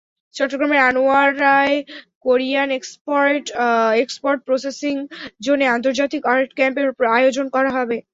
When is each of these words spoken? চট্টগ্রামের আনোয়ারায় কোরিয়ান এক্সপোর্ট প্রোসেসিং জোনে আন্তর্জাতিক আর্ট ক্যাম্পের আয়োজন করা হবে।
চট্টগ্রামের 0.35 0.81
আনোয়ারায় 0.89 1.77
কোরিয়ান 2.25 2.69
এক্সপোর্ট 3.99 4.39
প্রোসেসিং 4.47 4.95
জোনে 5.45 5.65
আন্তর্জাতিক 5.75 6.21
আর্ট 6.33 6.49
ক্যাম্পের 6.57 6.87
আয়োজন 7.17 7.45
করা 7.55 7.69
হবে। 7.77 7.97